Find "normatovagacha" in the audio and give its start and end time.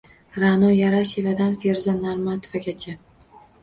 2.01-2.93